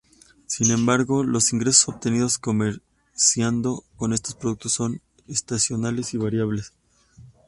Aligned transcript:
Sin 0.47 0.71
embargo, 0.71 1.23
los 1.23 1.53
ingresos 1.53 1.87
obtenidos 1.87 2.39
comerciando 2.39 3.83
con 3.97 4.13
estos 4.13 4.33
productos 4.33 4.71
son 4.73 4.99
estacionales 5.27 6.15
y 6.15 6.17
variables. 6.17 6.73